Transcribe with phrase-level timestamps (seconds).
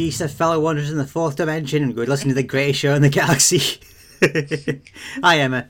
[0.00, 2.94] Happy Easter, fellow wanderers in the fourth dimension, and good listening to the greatest show
[2.94, 3.78] in the galaxy.
[5.22, 5.68] Hi, Emma.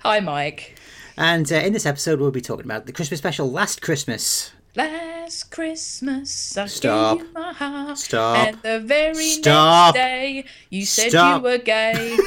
[0.00, 0.78] Hi, Mike.
[1.18, 4.52] And uh, in this episode, we'll be talking about the Christmas special Last Christmas.
[4.74, 7.18] Last Christmas, I Stop.
[7.18, 7.98] gave you my heart.
[7.98, 8.48] Stop.
[8.48, 9.94] And the very Stop.
[9.94, 11.42] next day, you said Stop.
[11.42, 12.16] you were gay.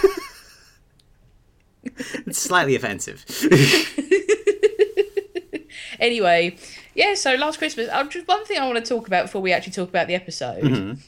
[2.27, 3.25] It's slightly offensive.
[5.99, 6.55] anyway,
[6.93, 7.15] yeah.
[7.15, 9.73] So last Christmas, uh, just one thing I want to talk about before we actually
[9.73, 10.99] talk about the episode: Mm-hmm.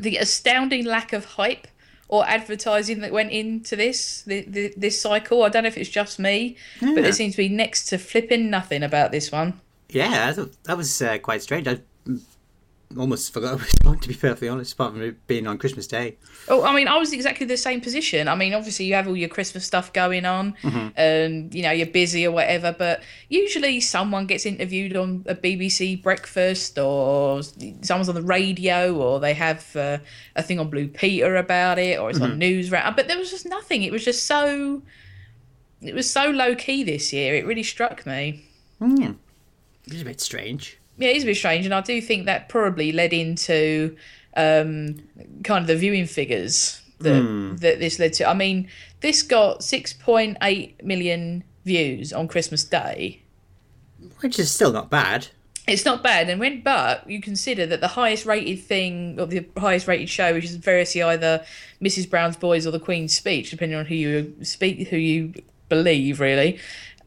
[0.00, 1.66] The astounding lack of hype
[2.08, 5.42] or advertising that went into this the, the, this cycle.
[5.44, 7.00] I don't know if it's just me, but Yeah.
[7.02, 9.60] there seems to be next to flipping nothing about this one.
[9.88, 10.32] yeah,
[10.64, 11.66] that was uh, quite strange.
[11.68, 11.78] I
[12.98, 15.86] almost forgot it was on, to be perfectly honest, apart from it being on Christmas
[15.86, 16.16] Day.
[16.48, 18.28] Oh, I mean, I was exactly the same position.
[18.28, 20.54] I mean, obviously, you have all your Christmas stuff going on,
[20.96, 22.74] and you know you're busy or whatever.
[22.76, 27.42] But usually, someone gets interviewed on a BBC breakfast, or
[27.82, 29.98] someone's on the radio, or they have uh,
[30.34, 32.70] a thing on Blue Peter about it, or it's on news.
[32.70, 33.82] But there was just nothing.
[33.82, 34.82] It was just so.
[35.82, 37.34] It was so low key this year.
[37.34, 38.44] It really struck me.
[38.82, 39.16] Mm.
[39.86, 40.79] It was a bit strange.
[41.00, 43.96] Yeah, it is a bit strange, and I do think that probably led into
[44.36, 45.02] um,
[45.44, 48.28] kind of the viewing figures that that this led to.
[48.28, 48.68] I mean,
[49.00, 53.22] this got six point eight million views on Christmas Day.
[54.20, 55.28] Which is still not bad.
[55.66, 59.46] It's not bad, and when but you consider that the highest rated thing or the
[59.56, 61.44] highest rated show, which is variously either
[61.80, 62.10] Mrs.
[62.10, 65.32] Brown's Boys or The Queen's Speech, depending on who you speak, who you
[65.70, 66.58] believe, really,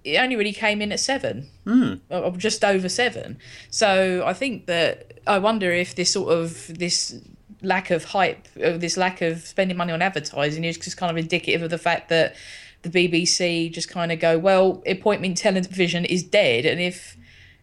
[0.04, 2.00] it only really came in at seven, mm.
[2.10, 3.38] or just over seven.
[3.70, 7.20] So I think that I wonder if this sort of this
[7.62, 11.18] lack of hype, or this lack of spending money on advertising, is just kind of
[11.18, 12.36] indicative of the fact that
[12.82, 17.18] the BBC just kind of go, well, appointment television is dead, and if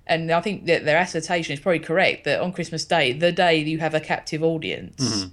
[0.06, 3.59] and I think that their assertion is probably correct that on Christmas Day, the day
[3.59, 5.26] you have a captive audience,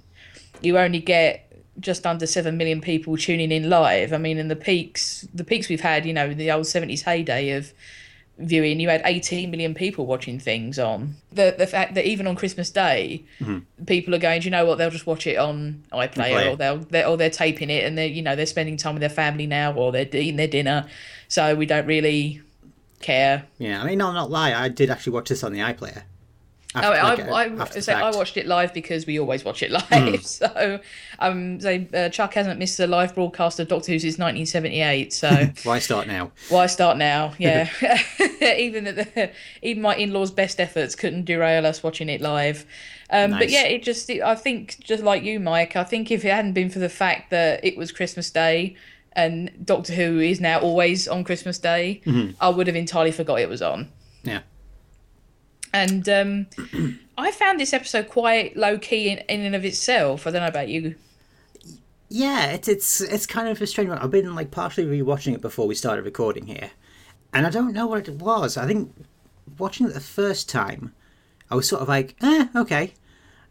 [0.60, 1.47] you only get
[1.80, 4.12] just under seven million people tuning in live.
[4.12, 7.50] I mean, in the peaks, the peaks we've had, you know, the old seventies heyday
[7.50, 7.72] of
[8.38, 11.16] viewing, you had eighteen million people watching things on.
[11.32, 13.84] The the fact that even on Christmas Day, mm-hmm.
[13.84, 14.78] people are going, "Do you know what?
[14.78, 18.06] They'll just watch it on iPlayer, or they'll they're, or they're taping it, and they're
[18.06, 20.86] you know they're spending time with their family now, or they're eating their dinner,
[21.28, 22.42] so we don't really
[23.00, 23.44] care.
[23.58, 26.02] Yeah, I mean, I'll not lie, I did actually watch this on the iPlayer.
[26.84, 29.62] Oh, After- I, like, I, I, say I watched it live because we always watch
[29.62, 29.84] it live.
[29.90, 30.16] Hmm.
[30.16, 30.80] So,
[31.18, 35.12] um, so uh, Chuck hasn't missed a live broadcast of Doctor Who since 1978.
[35.12, 36.32] So Why start now?
[36.48, 37.34] why start now?
[37.38, 37.68] Yeah,
[38.56, 39.30] even the,
[39.62, 42.64] even my in-laws' best efforts couldn't derail us watching it live.
[43.10, 45.76] Um, But yeah, it just I think just like you, Mike.
[45.76, 48.76] I think if it hadn't been for the fact that it was Christmas Day
[49.14, 52.32] and Doctor Who is now always on Christmas Day, Mm-hmm.
[52.40, 53.88] I would have entirely forgot it was on.
[54.22, 54.40] Yeah.
[55.72, 56.46] And um,
[57.18, 60.26] I found this episode quite low key in, in and of itself.
[60.26, 60.94] I don't know about you.
[62.08, 63.98] Yeah, it's it's it's kind of a strange one.
[63.98, 66.70] I've been like partially rewatching it before we started recording here,
[67.34, 68.56] and I don't know what it was.
[68.56, 68.94] I think
[69.58, 70.94] watching it the first time,
[71.50, 72.94] I was sort of like, eh, okay,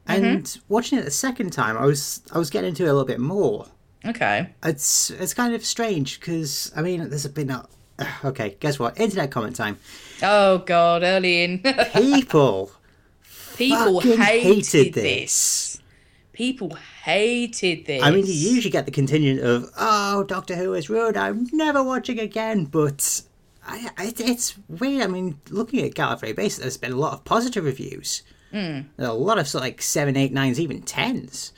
[0.07, 3.05] and watching it the second time, I was I was getting into it a little
[3.05, 3.67] bit more.
[4.05, 4.49] Okay.
[4.63, 7.67] It's it's kind of strange because I mean, there's been a
[8.25, 8.57] okay.
[8.59, 8.99] Guess what?
[8.99, 9.77] Internet comment time.
[10.21, 11.59] Oh God, early in
[11.93, 12.71] People
[13.57, 15.03] people hated, hated this.
[15.03, 15.81] this.
[16.33, 18.03] People hated this.
[18.03, 21.83] I mean, you usually get the contingent of, oh, Doctor Who is ruined, I'm never
[21.83, 23.23] watching again, but
[23.65, 25.01] I, I, it's weird.
[25.01, 28.21] I mean, looking at Gallifrey Base, there's been a lot of positive reviews.
[28.53, 28.85] Mm.
[28.99, 31.53] A lot of, like 7, 8, 9s, even 10s.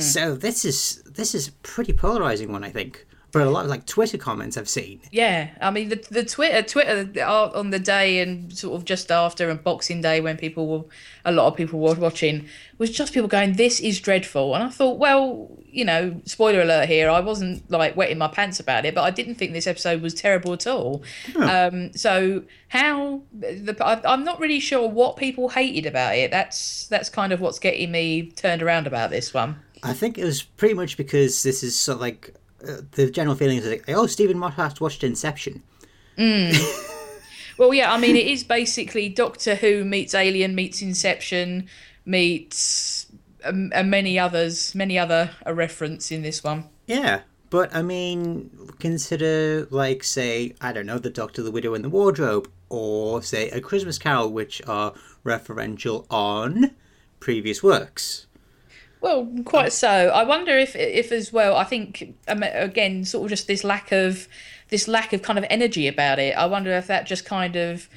[0.00, 3.05] So this is this is a pretty polarizing one, I think.
[3.40, 5.00] A lot of like Twitter comments I've seen.
[5.10, 9.10] Yeah, I mean the the Twitter Twitter uh, on the day and sort of just
[9.10, 10.84] after and Boxing Day when people were
[11.24, 12.46] a lot of people were watching
[12.78, 16.88] was just people going this is dreadful and I thought well you know spoiler alert
[16.88, 20.02] here I wasn't like wetting my pants about it but I didn't think this episode
[20.02, 21.02] was terrible at all.
[21.36, 26.30] Um, so how the I, I'm not really sure what people hated about it.
[26.30, 29.60] That's that's kind of what's getting me turned around about this one.
[29.82, 33.36] I think it was pretty much because this is sort of like uh, the general
[33.36, 35.62] feeling is like, oh, Steven Moffat watched Inception.
[37.58, 41.68] Well, yeah, I mean, it is basically Doctor Who meets Alien meets Inception
[42.04, 43.06] meets
[43.44, 46.64] um, and many others, many other a reference in this one.
[46.86, 51.84] Yeah, but I mean, consider like say I don't know, the Doctor, the Widow, and
[51.84, 54.92] the Wardrobe, or say a Christmas Carol, which are
[55.24, 56.72] referential on
[57.20, 58.25] previous works.
[59.00, 59.88] Well, quite so.
[59.88, 61.56] I wonder if, if as well.
[61.56, 64.28] I think um, again, sort of just this lack of
[64.68, 66.36] this lack of kind of energy about it.
[66.36, 67.88] I wonder if that just kind of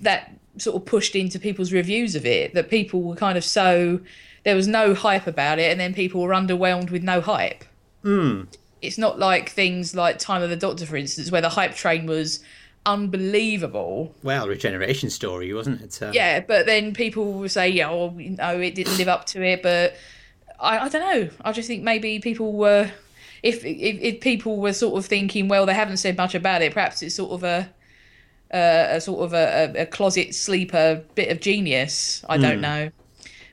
[0.00, 4.00] that sort of pushed into people's reviews of it that people were kind of so
[4.44, 7.64] there was no hype about it, and then people were underwhelmed with no hype.
[8.02, 8.42] Hmm.
[8.80, 12.06] It's not like things like Time of the Doctor, for instance, where the hype train
[12.06, 12.40] was
[12.84, 14.14] unbelievable.
[14.24, 16.02] Well, regeneration story, wasn't it?
[16.02, 19.26] Uh, Yeah, but then people will say, yeah, well, you know, it didn't live up
[19.26, 19.62] to it.
[19.62, 19.96] But
[20.62, 21.28] I, I don't know.
[21.44, 22.90] I just think maybe people were,
[23.42, 26.72] if, if if people were sort of thinking, well, they haven't said much about it.
[26.72, 27.68] Perhaps it's sort of a
[28.52, 32.24] a, a sort of a, a, closet sleeper bit of genius.
[32.28, 32.62] I don't hmm.
[32.62, 32.90] know.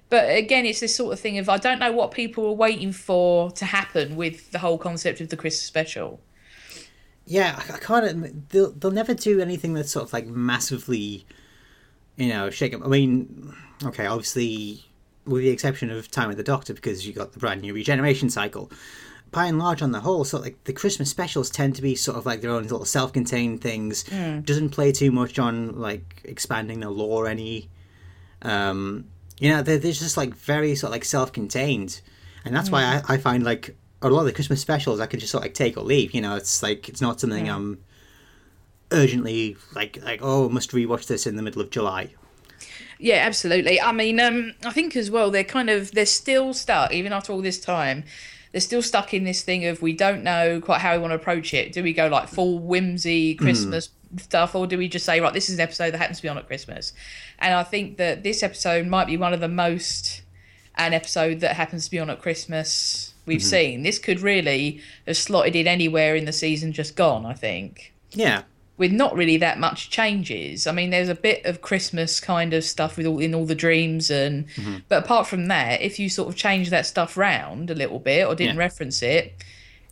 [0.10, 2.92] But again, it's this sort of thing of I don't know what people are waiting
[2.92, 6.20] for to happen with the whole concept of the Christmas special.
[7.26, 8.50] Yeah, I, I can't.
[8.50, 11.26] They'll they'll never do anything that's sort of like massively,
[12.18, 12.84] you know, shake 'em.
[12.84, 13.54] I mean,
[13.84, 14.84] okay, obviously,
[15.26, 18.30] with the exception of Time with the Doctor, because you got the brand new regeneration
[18.30, 18.72] cycle.
[19.32, 21.94] By and large, on the whole, sort of like the Christmas specials tend to be
[21.94, 24.04] sort of like their own little self-contained things.
[24.42, 27.70] Doesn't play too much on like expanding the lore any.
[28.42, 29.06] Um,
[29.40, 32.02] you know, they're, they're just like very sort of like self-contained,
[32.44, 35.20] and that's why I, I find like a lot of the Christmas specials I can
[35.20, 36.16] just sort of like take or leave.
[36.16, 37.84] You know, it's like it's not something I'm
[38.92, 42.16] urgently like like oh must rewatch this in the middle of July.
[43.00, 43.80] Yeah, absolutely.
[43.80, 47.32] I mean, um, I think as well they're kind of they're still stuck even after
[47.32, 48.04] all this time.
[48.52, 51.16] They're still stuck in this thing of we don't know quite how we want to
[51.16, 51.72] approach it.
[51.72, 55.50] Do we go like full whimsy Christmas stuff, or do we just say right, this
[55.50, 56.94] is an episode that happens to be on at Christmas?
[57.40, 60.24] And I think that this episode might be one of the most
[60.76, 63.84] an episode that happens to be on at Christmas we've seen.
[63.84, 67.26] This could really have slotted in anywhere in the season just gone.
[67.26, 68.44] I think Yeah,
[68.80, 70.66] with not really that much changes.
[70.66, 73.54] I mean, there's a bit of Christmas kind of stuff with all in all the
[73.54, 74.78] dreams, and mm-hmm.
[74.88, 78.26] but apart from that, if you sort of change that stuff round a little bit
[78.26, 78.60] or didn't Yeah.
[78.62, 79.36] reference it,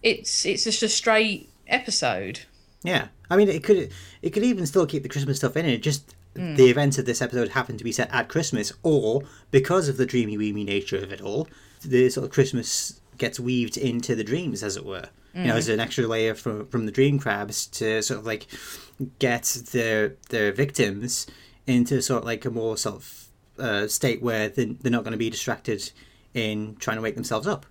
[0.02, 2.40] it's it's just a straight episode.
[2.82, 3.10] yeah.
[3.30, 3.92] I mean, it could
[4.22, 5.84] it could even still keep the Christmas stuff in it.
[5.84, 6.56] Just mm.
[6.56, 10.06] the events of this episode happen to be set at Christmas, or because of the
[10.06, 11.50] dreamy, weamy nature of it all,
[11.84, 15.10] the sort of Christmas gets weaved into the dreams, as it were.
[15.34, 18.48] You know, as an extra layer from from the dream crabs to sort of like
[19.20, 21.28] get their their victims
[21.68, 23.28] into sort of like a more sort of
[23.60, 25.92] uh, state where they're, they're not going to be distracted
[26.34, 27.66] in trying to wake themselves up.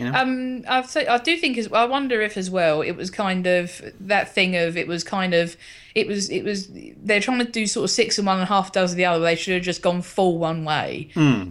[0.00, 3.46] Um, I've say, I do think as I wonder if as well it was kind
[3.46, 5.56] of that thing of it was kind of
[5.94, 8.46] it was it was they're trying to do sort of six and one and a
[8.46, 9.24] half dozen of the other.
[9.24, 11.08] They should have just gone full one way.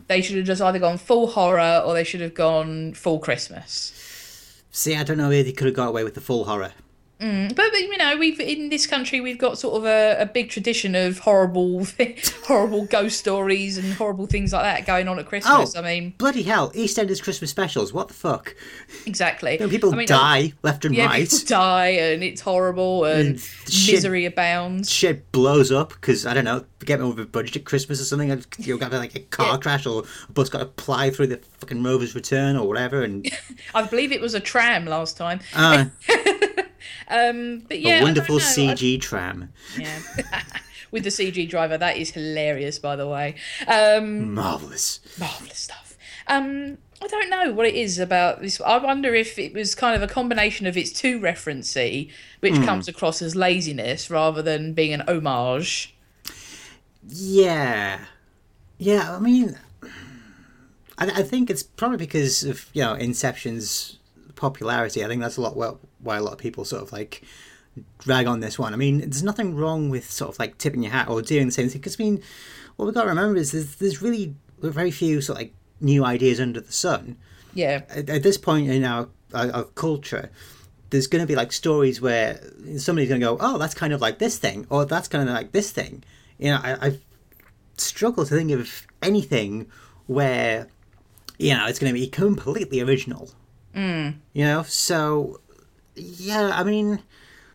[0.08, 3.94] They should have just either gone full horror or they should have gone full Christmas.
[4.72, 6.72] See, I don't know if they could have got away with the full horror.
[7.22, 10.50] But, but you know, we've in this country we've got sort of a, a big
[10.50, 11.86] tradition of horrible,
[12.46, 15.76] horrible ghost stories and horrible things like that going on at Christmas.
[15.76, 16.72] Oh, I mean, bloody hell!
[16.72, 17.94] EastEnders Christmas specials.
[17.94, 18.56] What the fuck?
[19.06, 19.54] exactly.
[19.54, 21.30] You know, people I mean, die left and Yeah, right.
[21.30, 24.90] people die and it's horrible and And misery abounds.
[24.90, 28.32] Shit blows up because I don't know, get over budget at Christmas or something.
[28.32, 31.38] and You've got like a car crash or a bus got to ply through the
[31.60, 33.32] fucking Rovers Return or whatever, and
[33.76, 35.40] I believe it was a tram last time.
[35.56, 35.86] uh,
[37.08, 40.00] Um, but yeah, a wonderful CG tram, yeah.
[40.92, 43.36] With the CG driver, that is hilarious, by the way.
[43.66, 45.00] Um, marvelous.
[45.18, 45.98] marvelous stuff.
[46.28, 48.62] Um, I don't know what it is about this.
[48.62, 52.12] I wonder if it was kind of a combination of it's too referencey,
[52.42, 55.96] which comes across as laziness rather than being an homage.
[57.08, 58.06] Yeah,
[58.78, 59.16] yeah.
[59.16, 59.58] I mean,
[60.98, 63.98] I, I think it's probably because of you know Inception's
[64.42, 65.06] popularity.
[65.06, 67.22] I think that's a lot well why a lot of people sort of like
[68.00, 68.74] drag on this one.
[68.74, 71.52] I mean, there's nothing wrong with sort of like tipping your hat or doing the
[71.52, 71.80] same thing.
[71.80, 72.24] Because I mean,
[72.76, 76.04] what we've got to remember is there's, there's really very few sort of like new
[76.04, 77.18] ideas under the sun.
[77.54, 80.32] Yeah, At, at this point in our, our, our culture,
[80.90, 82.42] there's going to be like stories where
[82.78, 85.36] somebody's going to go, "Oh, that's kind of like this thing," or "That's kind of
[85.36, 86.04] like this thing."
[86.40, 87.00] You know, I, I
[87.78, 89.68] struggle to think of anything
[90.08, 90.68] where
[91.38, 93.30] you know it's going to be completely original.
[93.76, 94.16] Mm.
[94.34, 95.40] You know, so
[95.96, 97.02] yeah, I mean,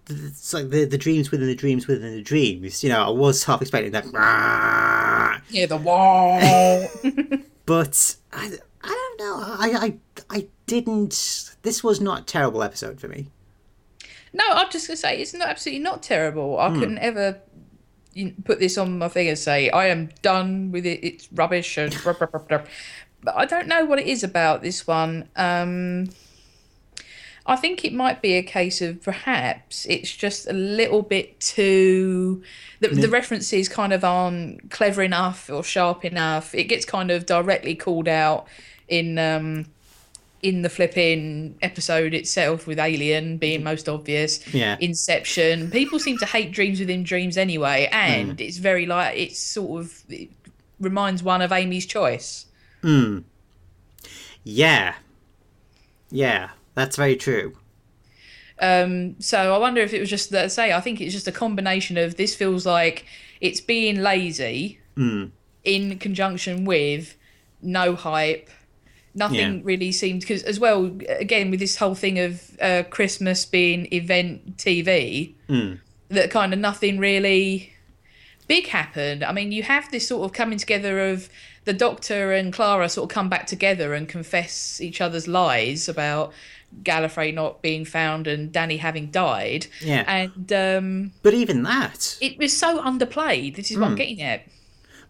[0.08, 2.82] it's like the the dreams within the dreams within the dreams.
[2.82, 4.04] You know, I was half expecting that,
[5.50, 6.40] yeah, the wall.
[7.66, 9.42] but I, I don't know.
[9.42, 9.96] I,
[10.30, 11.54] I I didn't.
[11.62, 13.28] This was not a terrible episode for me.
[14.32, 16.58] no, I'm just gonna say it's not absolutely not terrible.
[16.58, 17.40] I couldn't ever
[18.44, 21.04] put this on my thing and say I am done with it.
[21.04, 21.94] It's rubbish and.
[23.26, 25.28] But I don't know what it is about this one.
[25.35, 26.11] Um,
[27.45, 32.42] I think it might be a case of perhaps it's just a little bit too.
[32.78, 36.54] The, the references kind of aren't clever enough or sharp enough.
[36.54, 38.47] It gets kind of directly called out
[38.87, 39.66] in um,
[40.40, 44.54] in the flipping episode itself with Alien being most obvious.
[44.54, 44.76] Yeah.
[44.78, 45.73] Inception.
[45.73, 50.04] People seem to hate dreams within dreams anyway, and it's very like it's sort of
[50.09, 50.30] it
[50.78, 52.47] reminds one of Amy's choice.
[54.45, 54.95] Yeah.
[56.11, 57.56] Yeah, that's very true.
[58.61, 61.33] Um, so I wonder if it was just that say I think it's just a
[61.33, 63.04] combination of this feels like
[63.40, 64.78] it's being lazy
[65.64, 67.16] in conjunction with
[67.61, 68.49] no hype.
[69.14, 69.61] Nothing Yeah.
[69.62, 74.56] really seemed because as well again with this whole thing of uh, Christmas being event
[74.56, 75.35] TV
[76.09, 77.73] that kind of nothing really
[78.46, 79.24] big happened.
[79.24, 81.28] I mean, you have this sort of coming together of
[81.64, 86.32] the Doctor and Clara sort of come back together and confess each other's lies about
[86.82, 89.66] Gallifrey not being found and Danny having died.
[89.80, 90.04] Yeah.
[90.06, 93.56] And um, But even that, it was so underplayed.
[93.56, 94.46] This is what I'm getting at.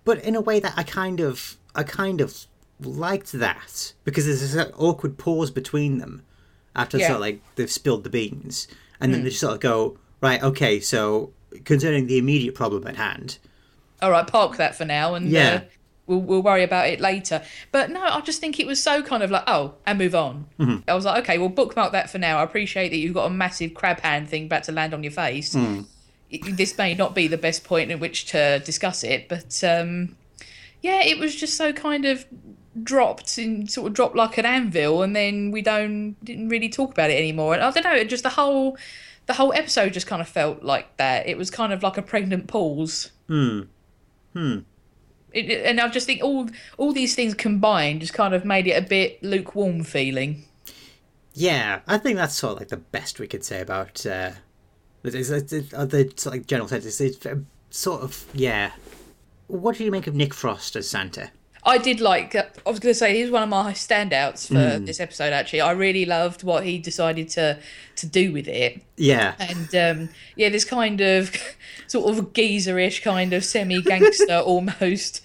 [0.05, 2.47] but in a way that I kind of, I kind of
[2.81, 6.23] liked that because there's this awkward pause between them
[6.75, 7.09] after Yeah.
[7.09, 8.69] sort of like they've spilled the beans,
[9.01, 11.33] and then they just sort of go right, okay, so
[11.65, 13.39] concerning the immediate problem at hand,
[14.03, 15.55] All right, park that for now, and Yeah.
[15.55, 15.61] uh,
[16.07, 17.43] we'll we'll worry about it later.
[17.73, 20.47] But no, I just think it was so kind of like oh, and move on.
[20.87, 22.39] I was like, okay, well, bookmark that for now.
[22.39, 25.13] I appreciate that you've got a massive crab hand thing about to land on your
[25.13, 25.55] face.
[25.55, 30.17] It- this may not be the best point in which to discuss it, but um,
[30.83, 32.27] yeah, it was just so kind of
[32.83, 36.91] dropped and sort of dropped like an anvil, and then we don't didn't really talk
[36.93, 37.55] about it anymore.
[37.55, 38.77] And I don't know, just the whole
[39.27, 41.27] the whole episode just kind of felt like that.
[41.29, 43.11] It was kind of like a pregnant pause.
[45.33, 48.67] It, it- and I just think all all these things combined just kind of made
[48.67, 50.45] it a bit lukewarm feeling.
[51.35, 54.33] yeah, I think that's sort of like the best we could say about uh,
[55.05, 56.85] it's, it's, it's, uh, the like general sense.
[56.87, 57.37] It's, it's uh,
[57.71, 58.73] sort of yeah.
[59.49, 61.31] What do you make of Nick Frost as Santa?
[61.67, 62.35] I did like.
[62.37, 65.33] Uh, I was going to say he was one of my standouts for this episode.
[65.33, 67.59] Actually, I really loved what he decided to
[67.97, 68.81] to do with it.
[68.97, 71.37] Yeah, and um, yeah, this kind of
[71.89, 75.23] sort of geezerish kind of semi gangster almost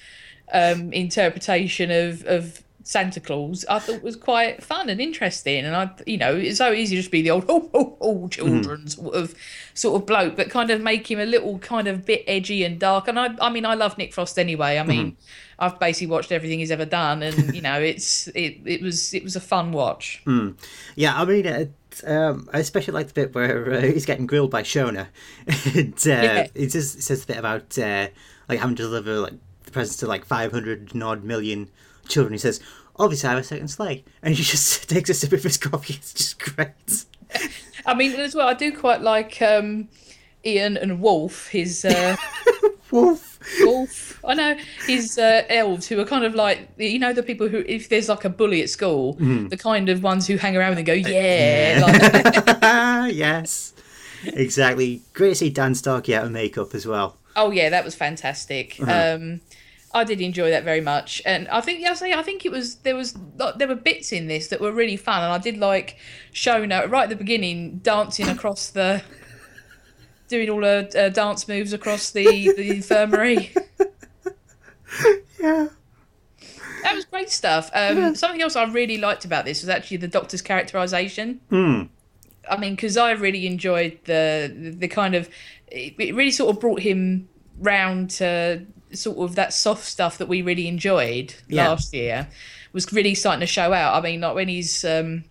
[0.51, 5.63] um, interpretation of of Santa Claus, I thought was quite fun and interesting.
[5.63, 8.27] And I, you know, it's so easy to just be the old oh oh oh
[8.27, 9.33] children sort of
[9.74, 12.79] sort of bloke, but kind of make him a little kind of bit edgy and
[12.79, 13.07] dark.
[13.07, 14.77] And I, I mean, I love Nick Frost anyway.
[14.77, 15.17] I mean.
[15.60, 19.24] I've basically watched everything he's ever done, and you know, it's it, it was it
[19.24, 20.24] was a fun watch.
[20.95, 21.71] Yeah, I mean, it,
[22.03, 25.10] um, I especially like the bit where uh, he's getting grilled by Shona.
[25.75, 26.48] and, uh, Yeah.
[26.55, 28.07] It just it says a bit about uh,
[28.50, 29.33] like having to deliver like
[29.65, 31.69] the presents to like five hundred odd million
[32.07, 32.33] children.
[32.33, 32.60] He says,
[33.01, 35.96] "Obviously, I have a second sleigh," and he just takes a sip of his coffee.
[35.96, 37.05] It's just great.
[37.86, 39.89] I mean, as well, I do quite like um,
[40.46, 42.15] Ian and Wolf, his uh,
[42.91, 43.39] Wolf.
[43.62, 44.20] Wolf.
[44.24, 44.55] I know
[44.86, 48.08] his uh, elves who are kind of like you know the people who if there's
[48.08, 51.81] like a bully at school, the kind of ones who hang around and go yeah,
[51.81, 53.74] like, yes,
[54.25, 55.01] exactly.
[55.13, 57.17] Great to see Dan Starkey out of makeup as well.
[57.36, 58.79] oh yeah, that was fantastic.
[58.88, 59.41] Um,
[59.93, 62.51] I did enjoy that very much, and I think yeah, I say I think it
[62.51, 63.15] was there was
[63.57, 65.98] there were bits in this that were really fun, and I did like
[66.33, 69.03] Shona right at the beginning dancing across the.
[70.27, 72.24] Doing all her uh, dance moves across the,
[72.55, 73.53] the infirmary.
[75.39, 75.67] Yeah.
[76.83, 77.69] That was great stuff.
[77.74, 81.39] Um, something else I really liked about this was actually the Doctor's characterization.
[82.50, 85.29] I mean, because I really enjoyed the the kind of
[85.67, 87.29] it really sort of brought him
[87.60, 91.69] round to sort of that soft stuff that we really enjoyed Yeah.
[91.69, 92.27] last year
[92.74, 93.95] was really starting to show out.
[93.95, 95.24] I mean, like when he's um,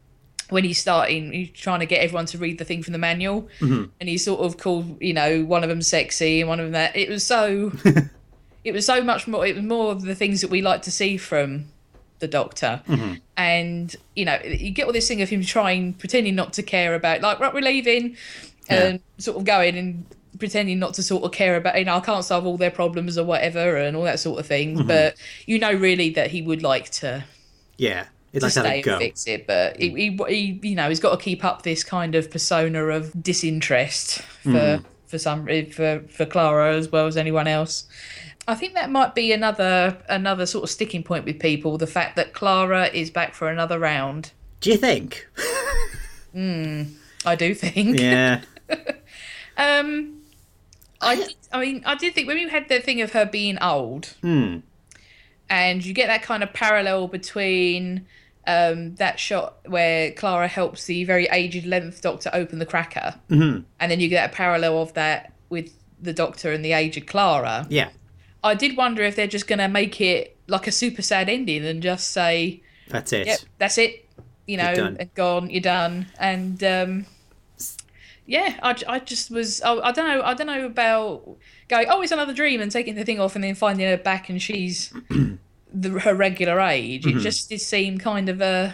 [0.51, 3.49] when he's starting, he's trying to get everyone to read the thing from the manual,
[3.61, 6.73] and he sort of called you know one of them sexy and one of them
[6.73, 6.97] that.
[6.97, 7.73] It was so.
[8.65, 9.47] it was so much more.
[9.47, 11.67] It was more of the things that we like to see from
[12.19, 12.83] the Doctor,
[13.37, 16.95] and you know you get all this thing of him trying, pretending not to care
[16.95, 18.17] about, like right, we're leaving,
[18.69, 20.05] and sort of going and
[20.39, 23.19] pretending not to sort of care about, you know, I can't solve all their problems
[23.19, 24.77] or whatever, and all that sort of thing.
[24.77, 24.89] Mm-hmm.
[24.89, 27.25] But you know, really, that he would like to
[27.77, 28.07] Yeah.
[28.33, 31.19] It's to like stay and fix it, but he, he, he, you know, he's got
[31.19, 34.85] to keep up this kind of persona of disinterest for mm-hmm.
[35.07, 37.89] for some for for Clara as well as anyone else.
[38.47, 41.77] I think that might be another another sort of sticking point with people.
[41.77, 44.31] The fact that Clara is back for another round.
[44.61, 45.27] Do you think?
[46.33, 46.83] Hmm,
[47.27, 47.99] I do think.
[47.99, 48.43] Yeah.
[49.57, 50.20] Um,
[51.01, 53.59] I, did, I mean, I did think when you had the thing of her being
[53.63, 54.59] old, Hmm.
[55.49, 58.07] and you get that kind of parallel between
[58.47, 63.65] um, that shot where Clara helps the very aged Eleventh Doctor open the cracker, Mhm.
[63.79, 67.67] and then you get a parallel of that with the Doctor and the aged Clara.
[67.69, 67.91] Yeah.
[68.43, 71.65] I did wonder if they're just going to make it like a super sad ending
[71.67, 73.27] and just say, That's it.
[73.27, 74.07] "Yep, that's it."
[74.47, 74.65] you know,
[74.99, 76.07] and gone, you're done.
[76.19, 77.07] And um,
[78.31, 82.01] yeah, I, I just was, I, I don't know, I don't know about going, oh,
[82.01, 84.95] it's another dream and taking the thing off and then finding her back and she's
[85.75, 87.05] the, her regular age.
[87.05, 87.19] Mm-hmm.
[87.19, 88.73] It just did seem kind of a,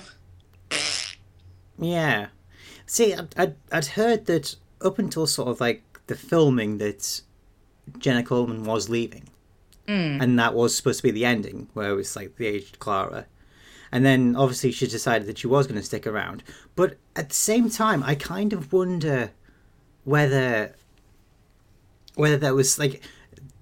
[1.78, 2.26] Yeah.
[2.84, 7.22] See, I'd, I'd, I'd heard that up until sort of like the filming that
[7.98, 9.30] Jenna Coleman was leaving.
[9.88, 10.22] Mm.
[10.22, 13.25] And that was supposed to be the ending, where it was like the aged Clara.
[13.90, 16.42] And then obviously she decided that she was going to stick around.
[16.75, 19.30] But at the same time, I kind of wonder
[20.06, 20.75] whether
[22.14, 23.02] whether that was like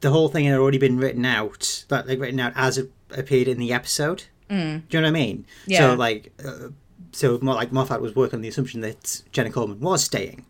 [0.01, 3.49] the whole thing had already been written out, that like written out as it appeared
[3.49, 4.25] in the episode.
[4.51, 4.87] Mm.
[4.89, 5.47] Do you know what I mean?
[5.67, 5.79] Yeah.
[5.79, 6.69] So like, uh,
[7.13, 10.45] so more like Moffat was working on the assumption that Jenna Coleman was staying,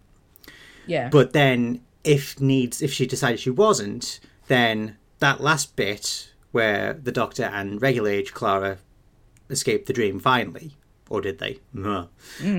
[0.86, 1.08] yeah.
[1.08, 7.12] but then if needs, if she decided she wasn't, then that last bit where the
[7.12, 8.78] Doctor and regular age Clara
[9.48, 10.76] escaped the dream finally,
[11.14, 11.58] or did they?
[11.74, 12.08] Mwah.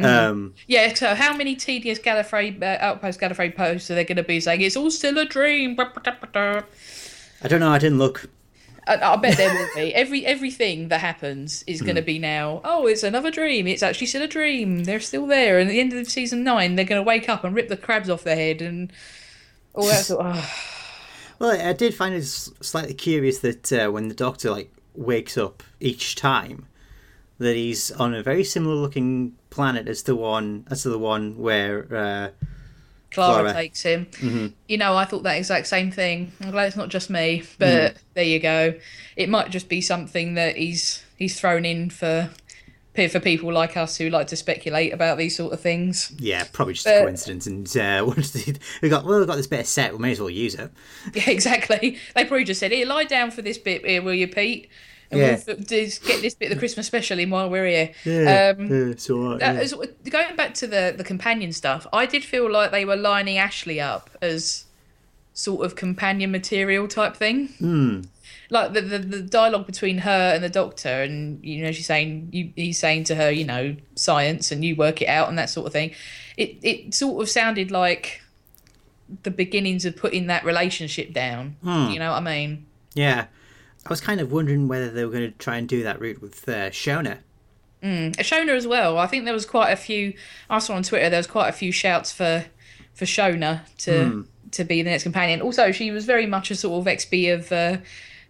[0.03, 4.23] Um, Yeah, so how many tedious Gallifrey, uh, Outpost Gallifrey posts are they going to
[4.23, 5.75] be saying it's all still a dream?
[5.79, 6.63] I,
[7.41, 7.69] I don't know.
[7.71, 8.29] I didn't look.
[8.87, 9.93] I bet there will be.
[9.95, 12.05] Every everything that happens is going to Hmm.
[12.05, 12.61] be now.
[12.63, 13.65] Oh, it's another dream.
[13.67, 14.83] It's actually still a dream.
[14.83, 15.57] They're still there.
[15.57, 17.77] And at the end of season nine, they're going to wake up and rip the
[17.77, 18.93] crabs off their head and
[19.73, 20.25] all that sort.
[20.25, 20.71] Of,
[21.39, 25.63] Well, I did find it slightly curious that uh, when the Doctor like wakes up
[25.81, 26.67] each time,
[27.37, 31.83] that he's on a very similar looking planet as the one as the one where
[31.93, 32.29] uh,
[33.11, 33.53] Clara, Clara.
[33.53, 34.05] takes him.
[34.07, 34.47] Mm-hmm.
[34.67, 36.31] You know, I thought that exact same thing.
[36.41, 37.97] I'm glad it's not just me, but Mm.
[38.13, 38.73] there you go.
[39.15, 42.29] It might just be something that he's he's thrown in for
[43.09, 46.13] for people like us who like to speculate about these sort of things.
[46.17, 47.45] yeah, probably just a coincidence.
[47.45, 48.05] And uh,
[48.81, 50.71] we got well, we got this bit of set, we may as well use it.
[51.13, 51.97] Yeah, exactly.
[52.15, 54.69] They probably just said, "Here, lie down for this bit here, will you, Pete?"
[55.11, 55.39] And Yeah.
[55.47, 57.91] we'll just get this bit of the Christmas special in while we're here.
[58.05, 59.39] Yeah, Um, yeah, it's all right.
[59.39, 59.63] Yeah.
[60.09, 63.79] going back to the the companion stuff, I did feel like they were lining Ashley
[63.79, 64.65] up as
[65.33, 67.49] sort of companion material type thing.
[67.59, 68.01] Hmm.
[68.49, 72.29] Like the, the the dialogue between her and the doctor, and you know she's saying
[72.31, 75.49] you, he's saying to her, you know, science, and you work it out, and that
[75.49, 75.91] sort of thing.
[76.37, 78.21] It it sort of sounded like
[79.23, 81.55] the beginnings of putting that relationship down.
[81.63, 81.89] Hmm.
[81.91, 82.65] You know what I mean?
[82.93, 83.25] Yeah,
[83.85, 86.21] I was kind of wondering whether they were going to try and do that route
[86.21, 87.19] with uh, Shona.
[87.83, 88.97] Shona as well.
[88.97, 90.13] I think there was quite a few.
[90.49, 92.45] I saw on Twitter there was quite a few shouts for
[92.95, 95.41] for Shona to to be the next companion.
[95.41, 97.77] Also, she was very much a sort of XB of uh,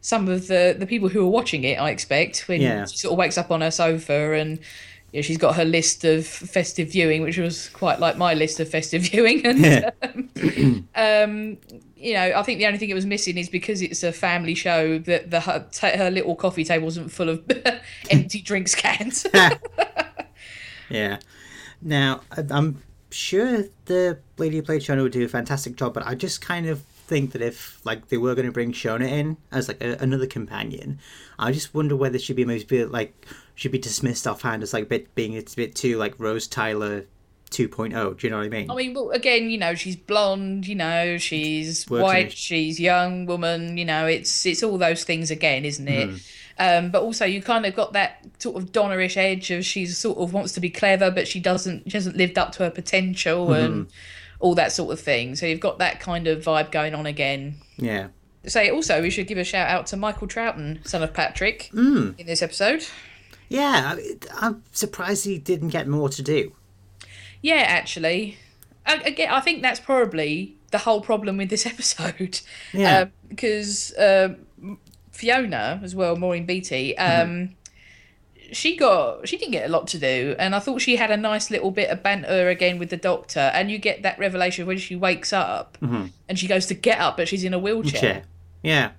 [0.01, 1.79] some of the the people who were watching it.
[1.79, 2.85] I expect when Yeah.
[2.85, 4.59] she sort of wakes up on her sofa and.
[5.13, 8.59] You know, she's got her list of festive viewing, which was quite like my list
[8.59, 9.59] of festive viewing, and
[10.95, 11.23] Yeah.
[11.23, 11.57] um,
[12.05, 14.53] you know, I think the only thing it was missing is because it's a family
[14.53, 17.43] show that the her, ta- her little coffee table wasn't full of
[18.11, 19.25] empty drinks cans.
[20.89, 21.17] Yeah.
[21.81, 26.15] Now, I'm sure the lady who played Shona would do a fantastic job, but I
[26.15, 29.67] just kind of think that if like they were going to bring Shona in as
[29.67, 30.99] like a, another companion,
[31.37, 34.83] I just wonder whether she'd be maybe be, like should be dismissed offhand as like
[34.83, 37.05] a bit being it's a bit too like Rose Tyler
[37.55, 38.19] 2.0.
[38.19, 38.69] Do you know what I mean?
[38.69, 42.33] I mean, well, again, you know, she's blonde, you know, she's Works white, it.
[42.37, 46.09] she's young woman, you know, it's it's all those things again, isn't it?
[46.09, 46.15] Hmm.
[46.57, 50.17] Um, but also, you kind of got that sort of Donnerish edge of she's sort
[50.17, 53.47] of wants to be clever, but she doesn't, she hasn't lived up to her potential
[53.47, 53.65] Mm-hmm.
[53.65, 53.87] and
[54.39, 55.35] all that sort of thing.
[55.35, 57.55] So you've got that kind of vibe going on again.
[57.77, 58.07] yeah.
[58.47, 62.11] Say also, we should give a shout out to Michael Troughton, son of Patrick, Hmm.
[62.19, 62.85] in this episode.
[63.49, 63.95] Yeah,
[64.35, 66.51] I'm surprised he didn't get more to do.
[67.45, 68.39] Yeah, actually,
[68.87, 72.41] I, again, I think that's probably the whole problem with this episode.
[72.73, 73.05] Yeah.
[73.27, 74.79] because um,
[75.11, 77.55] Fiona as well, Maureen Beattie, um,
[78.51, 81.17] she got she didn't get a lot to do, and I thought she had a
[81.17, 84.79] nice little bit of banter again with the doctor, and you get that revelation when
[84.79, 85.77] she wakes up
[86.27, 88.23] and she goes to get up, but she's in a wheelchair, Chair.
[88.63, 88.91] Yeah.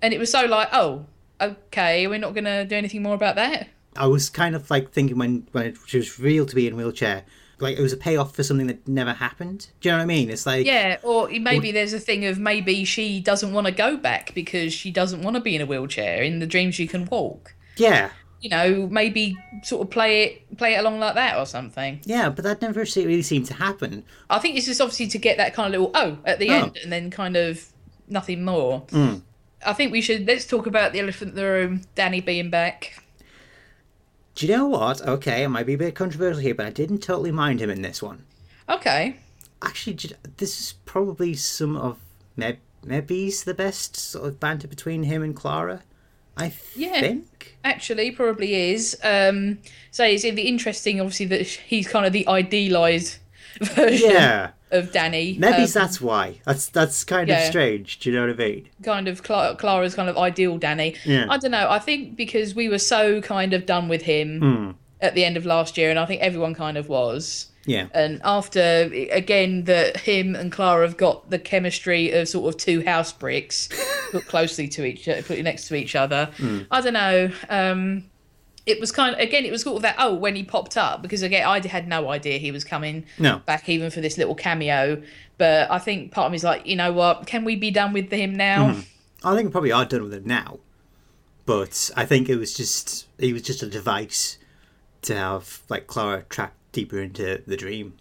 [0.00, 1.06] and it was so like, oh,
[1.40, 3.68] okay, we're not gonna do anything more about that.
[3.96, 6.76] I was kind of like thinking when when she was revealed to be in a
[6.76, 7.24] wheelchair,
[7.60, 9.68] like it was a payoff for something that never happened.
[9.80, 10.30] Do you know what I mean?
[10.30, 13.96] It's like Yeah, or maybe there's a thing of maybe she doesn't want to go
[13.96, 16.22] back because she doesn't want to be in a wheelchair.
[16.22, 17.54] In the dream, she can walk.
[17.76, 22.00] yeah, You know, maybe sort of play it play it along like that or something.
[22.04, 24.04] yeah, but that never really seemed to happen.
[24.28, 26.54] I think it's just obviously to get that kind of little oh at the Oh.
[26.54, 27.66] end, and then kind of
[28.08, 28.80] nothing more.
[28.90, 29.16] Hmm.
[29.64, 33.02] I think we should let's talk about the elephant in the room, Danny being back.
[34.40, 35.02] Do you know what?
[35.02, 37.82] Okay, I might be a bit controversial here, but I didn't totally mind him in
[37.82, 38.24] this one.
[38.70, 39.16] Okay,
[39.60, 39.98] Actually,
[40.38, 41.98] this is probably some of
[42.38, 45.82] maybe's the best sort of banter between him and Clara.
[46.38, 47.00] I Yeah.
[47.00, 47.58] think.
[47.62, 48.96] Actually, probably is.
[49.04, 49.58] Um,
[49.90, 53.18] so it's the interesting, obviously, that he's kind of the idealized
[53.60, 54.50] version Yeah.
[54.70, 55.36] of Danny.
[55.38, 56.40] Maybe Um, that's why.
[56.44, 57.98] That's that's kind of strange.
[58.00, 58.68] Do you know what I mean?
[58.82, 60.94] kind of Cla- Clara's kind of ideal Danny.
[61.04, 61.26] Yeah.
[61.28, 61.68] I don't know.
[61.70, 64.70] I think because we were so kind of done with him Hmm.
[65.00, 67.46] at the end of last year, and I think everyone kind of was.
[67.66, 67.88] Yeah.
[67.92, 72.82] And after again that him and Clara have got the chemistry of sort of two
[72.84, 73.68] house bricks
[74.12, 76.30] put closely to each put next to each other.
[76.38, 76.60] Hmm.
[76.70, 77.30] I don't know.
[77.50, 78.04] Um,
[78.70, 81.02] it was kind of again it was sort of that oh when he popped up
[81.02, 83.42] because again I had no idea he was coming No.
[83.46, 85.02] back even for this little cameo.
[85.38, 88.10] But I think part of me's like you know what can we be done with
[88.10, 88.72] him now?
[88.74, 88.80] Hmm.
[89.22, 90.58] I think we probably are done with him now.
[91.46, 94.38] But I think it was just it was just a device
[95.02, 97.94] to have like Clara trapped deeper into the dream.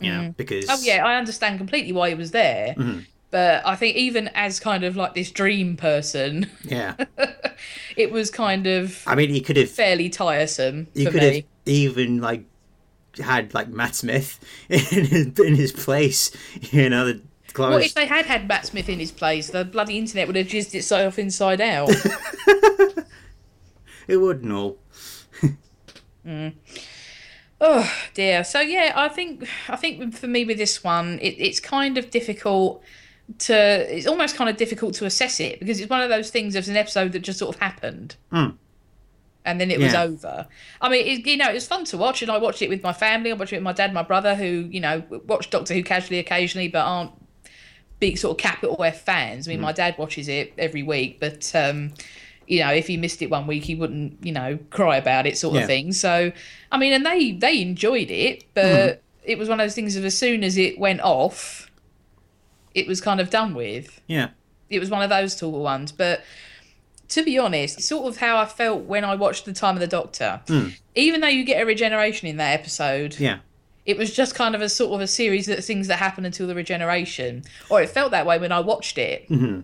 [0.00, 2.74] You know, because Oh yeah, I understand completely why he was there.
[2.76, 3.00] Mm-hmm.
[3.32, 6.96] But I think even as kind of like this dream person, yeah.
[7.96, 11.34] it was kind of I mean, he could have fairly tiresome he for could me.
[11.36, 12.44] have even like
[13.18, 16.30] had like Matt Smith in his, in his place.
[16.60, 17.22] You know, the
[17.54, 19.48] Clara's What if they had had Matt Smith in his place?
[19.48, 21.88] The bloody internet would have jizzed itself inside out.
[24.06, 24.76] it wouldn't all.
[26.26, 26.52] Mm.
[27.62, 28.44] oh dear.
[28.44, 32.10] So yeah, I think I think for me with this one, it, it's kind of
[32.10, 32.84] difficult
[33.38, 33.96] to.
[33.96, 36.56] It's almost kind of difficult to assess it because it's one of those things.
[36.56, 38.16] Of an episode that just sort of happened.
[38.30, 38.50] Hmm.
[39.44, 40.46] And then it was over.
[40.80, 42.84] I mean, it, you know, it was fun to watch, and I watched it with
[42.84, 43.32] my family.
[43.32, 45.82] I watched it with my dad, and my brother, who you know watch Doctor Who
[45.82, 47.10] casually occasionally, but aren't
[47.98, 49.46] big sort of capital F fans.
[49.46, 49.64] I mean, hmm.
[49.64, 51.92] my dad watches it every week, but um,
[52.46, 55.38] you know, if he missed it one week, he wouldn't, you know, cry about it,
[55.38, 55.92] sort of thing.
[55.92, 56.32] So,
[56.70, 58.48] I mean, and they they enjoyed it, hmm.
[58.54, 61.70] but it was one of those things of as soon as it went off,
[62.74, 64.00] it was kind of done with.
[64.06, 64.28] Yeah.
[64.70, 66.22] It was one of those sort of ones, but.
[67.08, 69.86] To be honest, sort of how I felt when I watched The Time of the
[69.86, 70.40] Doctor.
[70.94, 73.40] Even though you get a regeneration in that episode, Yeah.
[73.84, 76.46] it was just kind of a sort of a series of things that happen until
[76.46, 79.60] the regeneration or it felt that way when i watched it Hmm.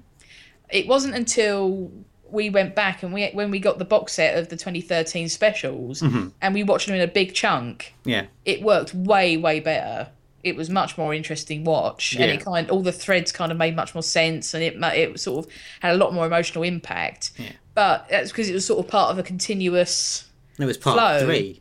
[0.69, 1.91] it wasn't until
[2.31, 6.03] we went back and we when we got the box set of the 2013 specials
[6.03, 8.27] and we watched them in a big chunk Yeah.
[8.45, 10.09] it worked way way better
[10.45, 13.75] it was much more interesting watch and it kind all the threads kind of made
[13.75, 17.33] much more sense and it it sort of had a lot more emotional impact.
[17.75, 21.27] But that's because it was sort of part of a continuous It was part Flow.
[21.27, 21.61] three.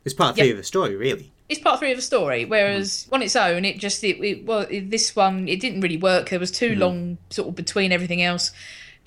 [0.00, 0.44] It was part Yeah.
[0.44, 1.32] three of the story, really.
[1.48, 3.12] it's part three of a story whereas mm.
[3.14, 6.30] on its own it just it, it well it, this one it didn't really work.
[6.30, 6.78] There was too mm.
[6.78, 8.52] long sort of between everything else.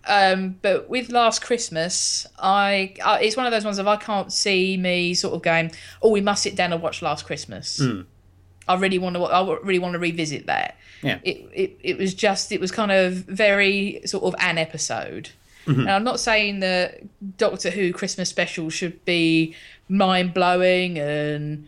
[0.08, 4.32] Um but with last christmas I, I it's one of those ones of i can't
[4.32, 5.71] see me sort of going
[6.04, 8.06] oh we must sit down and watch last christmas mm.
[8.67, 10.78] I really want to i really want to revisit that.
[11.01, 11.19] Yeah.
[11.23, 15.30] it, it it was just it was kind of very sort of an episode.
[15.65, 15.82] Mm-hmm.
[15.82, 17.01] And i'm not saying that
[17.38, 19.56] doctor who christmas special should be
[19.89, 21.67] mind-blowing and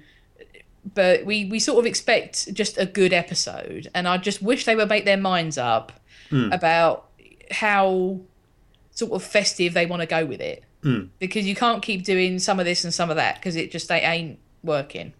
[0.93, 4.75] but we we sort of expect just a good episode and i just wish they
[4.75, 5.91] would make their minds up
[6.29, 6.53] mm.
[6.53, 7.07] about
[7.51, 8.19] how
[8.97, 10.63] sort of festive they want to go with it.
[10.83, 11.09] Mm.
[11.19, 13.87] Because you can't keep doing some of this and some of that because it just
[13.89, 15.13] they ain't working.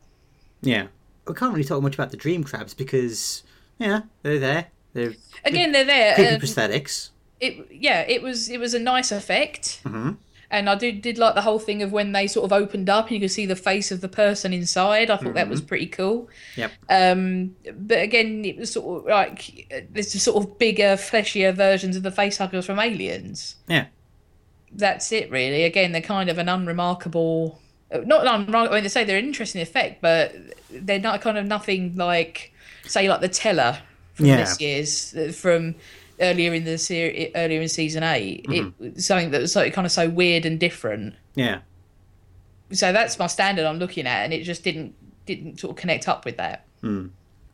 [0.61, 0.87] Yeah.
[1.27, 3.43] We can't really talk much about the dream crabs because,
[3.79, 4.67] yeah, they're there.
[4.93, 5.13] They're
[5.45, 7.09] again they're there creepy and- prosthetics.
[7.39, 10.13] it yeah it was it was a nice effect mm-hmm.
[10.49, 13.05] and i did did like the whole thing of when they sort of opened up
[13.05, 15.67] and you could see the face of the person inside i thought that was mm-hmm.
[15.67, 16.71] pretty cool Yep.
[16.89, 21.95] um but again it was sort of like there's just sort of bigger fleshier versions
[21.95, 23.85] of the face huggers from aliens Yeah.
[24.71, 27.59] that's it really again they're kind of an unremarkable
[27.91, 30.35] not an unremarkable I mean, they say they're an interesting effect but
[30.69, 32.53] they're not kind of nothing like
[32.85, 33.77] say like the teller
[34.13, 34.37] from Yeah.
[34.37, 35.75] this year's from
[36.19, 38.83] earlier in the series earlier in season 8 Mm-hmm.
[38.85, 41.59] it something that was like kind of so weird and different Yeah.
[42.71, 44.93] so that's my standard i'm looking at and it just didn't
[45.25, 46.65] didn't sort of connect up with that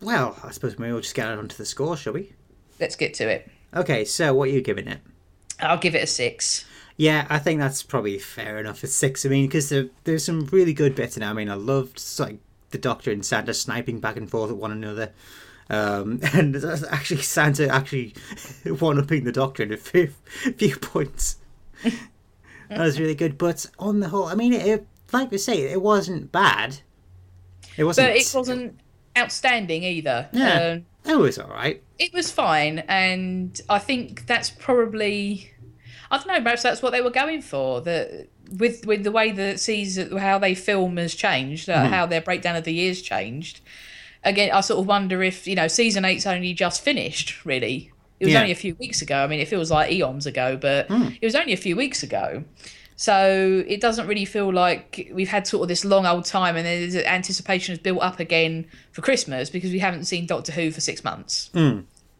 [0.02, 2.34] Well, I suppose maybe we'll just get on to the score, shall we?
[2.80, 5.00] let's get to it Okay, so what are you giving it?
[5.60, 6.65] i'll give it a six
[6.97, 9.25] Yeah, I think that's probably fair enough at six.
[9.25, 11.27] I mean, because there, there's some really good bits in it.
[11.27, 12.38] I mean, I loved like
[12.71, 15.12] the Doctor and Santa sniping back and forth at one another,
[15.69, 16.56] um, and
[16.91, 18.13] actually Santa actually
[18.79, 20.08] one upping the Doctor in a few,
[20.58, 21.38] few points.
[22.69, 23.38] that was really good.
[23.38, 26.79] But on the whole, I mean, it, it, like we say, it wasn't bad.
[27.77, 28.10] It wasn't.
[28.10, 28.79] but it wasn't
[29.17, 30.77] outstanding either Yeah.
[30.79, 31.82] Um, It was all right.
[31.99, 35.53] it was fine and i think that's probably
[36.12, 39.32] i don't know perhaps that's what they were going for that with with the way
[39.32, 43.62] that sees how they film has changed uh, how their breakdown of the years changed
[44.24, 47.89] again i sort of wonder if you know season eight's only just finished really
[48.20, 48.39] It was Yeah.
[48.42, 49.18] only a few weeks ago.
[49.24, 51.10] I mean, it feels like eons ago, but Hmm.
[51.22, 52.44] it was only a few weeks ago.
[52.96, 56.66] So it doesn't really feel like we've had sort of this long old time, and
[56.66, 60.80] there's anticipation is built up again for Christmas because we haven't seen Doctor Who for
[60.80, 61.50] six months,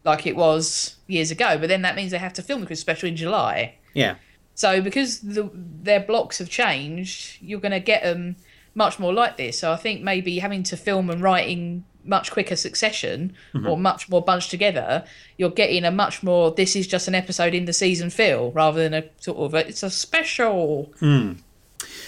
[0.04, 1.58] like it was years ago.
[1.58, 3.76] But then that means they have to film the Christmas special in July.
[3.94, 4.16] Yeah.
[4.54, 8.36] So because the, their blocks have changed, you're going to get them
[8.74, 9.58] much more like this.
[9.58, 13.32] So I think maybe having to film and writing much quicker succession
[13.66, 15.04] or much more bunched together,
[15.38, 18.82] you're getting a much more this is just an episode in the season feel rather
[18.82, 20.92] than a sort of a, it's a special.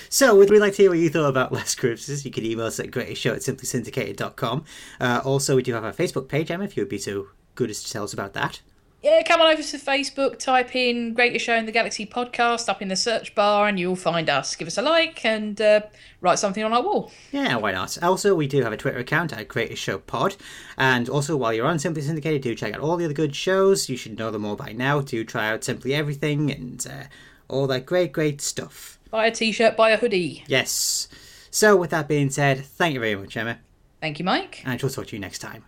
[0.08, 2.24] So, would we like to hear what you thought about Last Christmas?
[2.24, 4.64] You can email us at greatestshow at simplysyndicated.com.
[5.00, 7.70] Uh, also, we do have our Facebook page, Emma, if you would be so good
[7.70, 8.60] as to tell us about that.
[9.02, 12.82] Yeah, come on over to Facebook, type in Greatest Show in the Galaxy podcast up
[12.82, 14.56] in the search bar, and you'll find us.
[14.56, 15.82] Give us a like and uh,
[16.20, 17.12] write something on our wall.
[17.30, 18.02] Yeah, why not?
[18.02, 20.34] Also, we do have a Twitter account at Greatest Show Pod.
[20.76, 23.88] And also, while you're on Simply Syndicated, do check out all the other good shows.
[23.88, 25.00] You should know them all by now.
[25.02, 27.04] Do try out Simply Everything and uh,
[27.46, 28.98] all that great, great stuff.
[29.10, 30.42] Buy a t shirt, buy a hoodie.
[30.48, 31.06] Yes.
[31.52, 33.58] So, with that being said, thank you very much, Emma.
[34.00, 34.62] Thank you, Mike.
[34.64, 35.64] And we'll talk to you next time.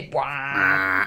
[0.12, 1.06] Buah.